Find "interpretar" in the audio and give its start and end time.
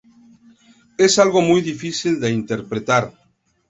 2.31-3.13